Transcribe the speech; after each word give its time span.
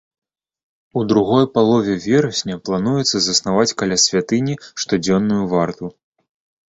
У 1.01 1.03
другой 1.11 1.45
палове 1.57 1.97
верасня 2.07 2.55
плануецца 2.69 3.17
заснаваць 3.25 3.75
каля 3.83 3.97
святыні 4.05 4.59
штодзённую 4.85 5.43
варту. 5.53 5.85